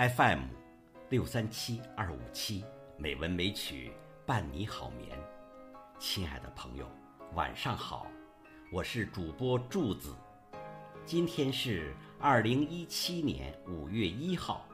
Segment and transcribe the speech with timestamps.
[0.00, 0.44] FM
[1.10, 2.64] 六三七二五七，
[2.96, 3.92] 美文美曲
[4.24, 5.10] 伴你好眠。
[5.98, 6.90] 亲爱的朋友，
[7.34, 8.06] 晚上好，
[8.72, 10.16] 我是主播柱子。
[11.04, 14.66] 今天是二零一七年五月一号，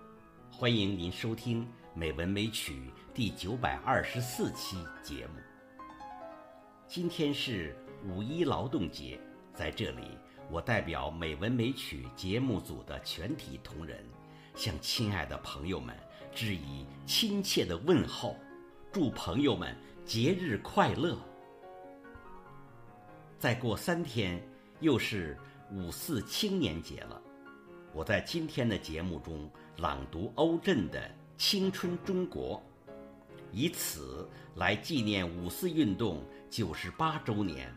[0.48, 2.74] 欢迎您收听《美文美曲》
[3.12, 5.40] 第九百二十四期节目。
[6.86, 9.18] 今天是五一劳动节，
[9.52, 10.16] 在这里，
[10.52, 13.98] 我代表《美文美曲》节目组的全体同仁，
[14.56, 15.94] 向亲爱的朋友们
[16.34, 18.34] 致以亲切的问候，
[18.90, 21.18] 祝朋友们节日快乐。
[23.38, 24.42] 再过三天，
[24.80, 25.38] 又是
[25.70, 27.20] 五四青年节了。
[27.92, 31.00] 我在今天的节目中朗读欧震的
[31.36, 32.62] 《青春中国》，
[33.52, 37.70] 以此来纪念五四运动九十八周年，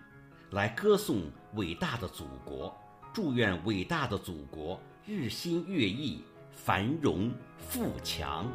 [0.51, 1.23] 来歌颂
[1.55, 2.73] 伟大的祖国，
[3.13, 8.45] 祝愿伟大的祖国日新月异、繁荣富强。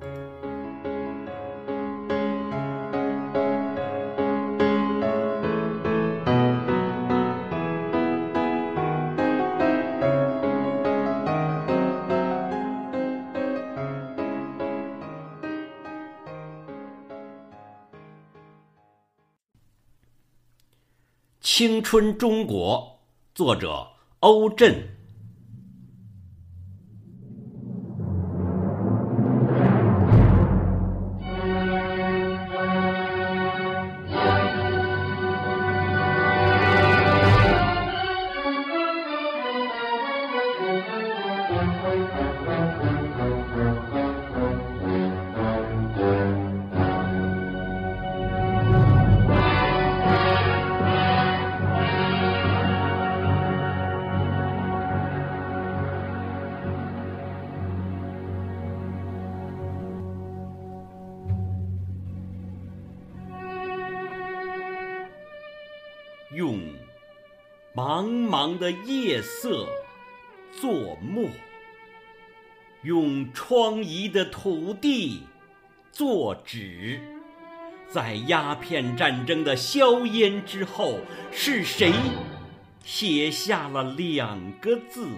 [21.62, 23.00] 《青春中国》
[23.36, 23.86] 作者
[24.20, 24.99] 欧震。
[66.32, 66.60] 用
[67.74, 69.66] 茫茫的夜色
[70.52, 71.28] 作墨，
[72.82, 75.24] 用疮痍的土地
[75.90, 77.00] 作纸。
[77.88, 81.00] 在鸦片战争的硝烟之后，
[81.32, 81.92] 是谁
[82.84, 85.08] 写下了两个字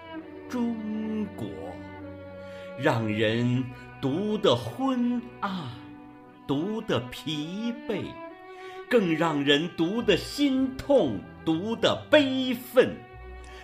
[0.50, 1.46] “中国”？
[2.78, 3.64] 让人
[4.02, 5.50] 读得昏暗，
[6.46, 8.04] 读得疲惫。
[8.90, 12.96] 更让人读得心痛，读得悲愤。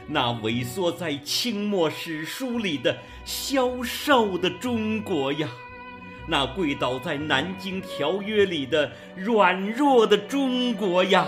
[0.06, 5.48] 那萎缩在清末史书里的消瘦的中国呀，
[6.28, 11.26] 那跪倒在南京条约里的软弱的中国呀。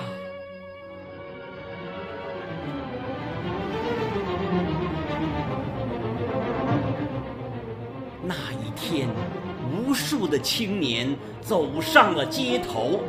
[8.22, 9.08] 那一天，
[9.72, 13.00] 无数的青年走上了街头。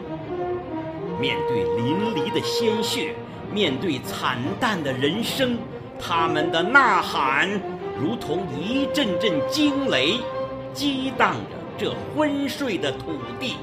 [1.20, 3.16] 面对淋漓的鲜血，
[3.52, 5.58] 面对惨淡的人生，
[6.00, 7.50] 他们的呐喊
[8.00, 10.20] 如同一阵阵惊雷，
[10.74, 13.56] 激荡着这昏睡的土地。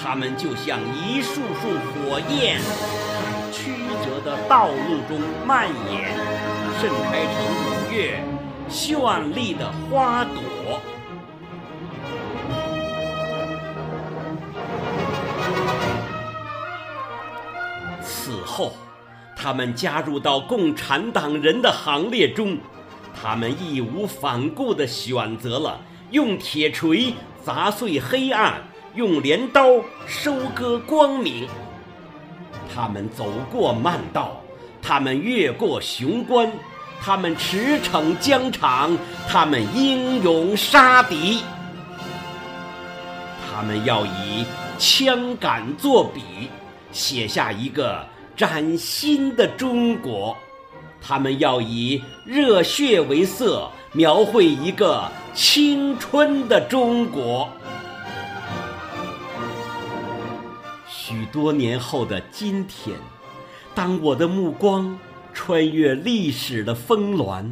[0.00, 3.72] 他们就像一束束火焰，在曲
[4.04, 6.14] 折的道路中蔓延，
[6.80, 7.34] 盛开成
[7.64, 8.22] 五月
[8.70, 10.80] 绚丽的花朵。
[18.58, 18.72] 后，
[19.36, 22.58] 他们加入到共产党人的行列中，
[23.14, 27.14] 他们义无反顾地选择了用铁锤
[27.44, 28.60] 砸碎黑暗，
[28.96, 29.76] 用镰刀
[30.08, 31.46] 收割光明。
[32.74, 34.42] 他们走过漫道，
[34.82, 36.50] 他们越过雄关，
[37.00, 41.44] 他们驰骋疆场，他们英勇杀敌。
[43.48, 44.44] 他们要以
[44.80, 46.50] 枪杆作笔，
[46.90, 48.04] 写下一个。
[48.38, 50.36] 崭新的中国，
[51.00, 57.48] 他们要以热血为色，描绘一个青春的中国。
[60.88, 62.96] 许多年后的今天，
[63.74, 64.96] 当我的目光
[65.34, 67.44] 穿越历史的峰峦，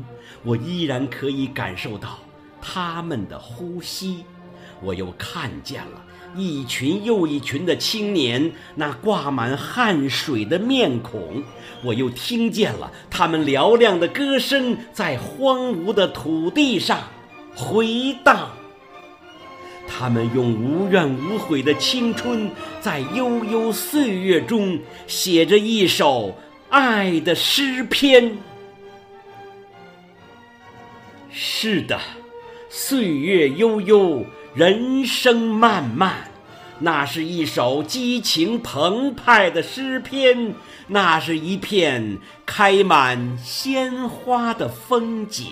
[0.45, 2.21] 我依然可以感受到
[2.63, 4.25] 他们的呼吸。
[4.81, 6.01] 我又看见了。
[6.37, 11.43] 一群又一群的青年，那挂满汗水的面孔，
[11.83, 16.99] 我又听见了他们嘹亮的歌声在荒芜的土地上
[17.55, 18.51] 回荡。
[19.89, 22.51] 他们用无怨无悔的青春，
[22.81, 26.37] 在悠悠岁月中写着一首
[26.69, 28.37] 爱的诗篇。
[31.31, 31.99] 是的，
[32.69, 34.25] 岁月悠悠，
[34.57, 36.31] 人生漫漫，
[36.79, 40.55] 那是一首激情澎湃的诗篇，
[40.87, 42.17] 那是一片
[42.47, 45.49] 开满鲜花的风景，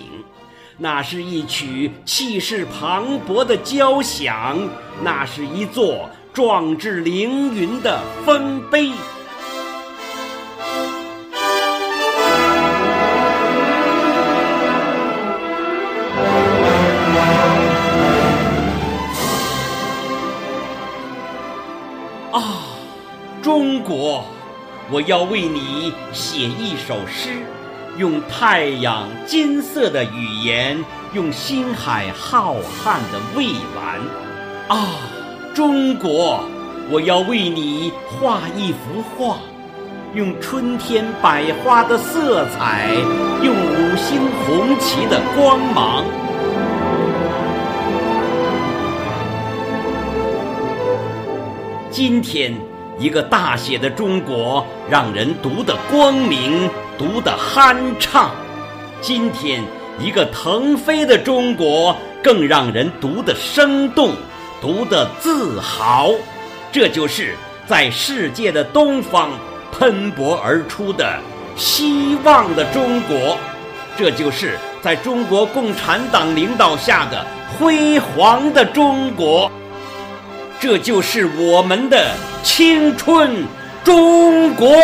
[0.79, 4.57] 那是一曲气势磅礴的交响，
[5.03, 8.89] 那是一座壮志凌云的丰碑。
[22.35, 22.41] 啊，
[23.41, 24.25] 中国，
[24.91, 27.29] 我要为你写一首诗，
[27.97, 30.83] 用太阳金色的语言，
[31.13, 34.01] 用星海浩瀚的蔚蓝。
[34.67, 34.97] 啊，
[35.53, 36.43] 中国，
[36.91, 39.37] 我要为你画一幅画，
[40.13, 42.89] 用春天百花的色彩，
[43.41, 46.03] 用五星红旗的光芒。
[51.95, 52.53] 今天，
[52.99, 58.31] 一个大写的中国让人读得光明，读得酣畅；
[58.99, 59.63] 今天，
[59.97, 64.11] 一个腾飞的中国更让人读得生动，
[64.61, 66.11] 读得自豪。
[66.69, 67.33] 这就是
[67.65, 69.29] 在世界的东方
[69.71, 71.17] 喷薄而出的
[71.55, 73.37] 希望的中国，
[73.97, 77.25] 这就是在中国共产党领导下的
[77.57, 79.49] 辉煌的中国。
[80.59, 83.45] 这就是我们的青春，
[83.83, 84.75] 中国。